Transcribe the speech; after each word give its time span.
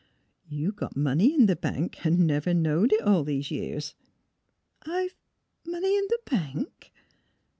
You 0.49 0.71
got 0.71 0.97
money 0.97 1.31
in 1.31 1.45
the 1.45 1.55
bank, 1.55 2.03
an' 2.03 2.25
never 2.25 2.55
knowed 2.55 2.91
it 2.91 3.03
all 3.03 3.23
these 3.23 3.51
years."" 3.51 3.93
I 4.83 5.11
Money 5.63 5.95
in 5.95 6.05
the 6.09 6.19
bank? 6.25 6.91